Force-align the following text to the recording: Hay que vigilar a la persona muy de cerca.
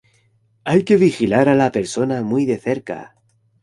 Hay 0.63 0.83
que 0.83 0.97
vigilar 0.97 1.47
a 1.47 1.53
la 1.53 1.71
persona 1.71 2.23
muy 2.23 2.47
de 2.47 2.57
cerca. 2.57 3.15